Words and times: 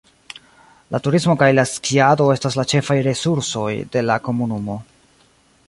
La 0.95 1.01
turismo 1.07 1.35
kaj 1.41 1.49
la 1.57 1.65
skiado 1.71 2.27
estas 2.37 2.57
la 2.61 2.65
ĉefaj 2.73 2.97
resursoj 3.09 3.69
de 3.97 4.07
la 4.09 4.17
komunumo. 4.29 4.83